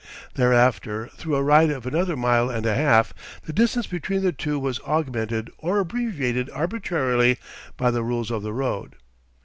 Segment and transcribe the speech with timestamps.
[0.33, 3.13] Thereafter through a ride of another mile and a half,
[3.43, 7.37] the distance between the two was augmented or abbreviated arbitrarily
[7.77, 8.95] by the rules of the road.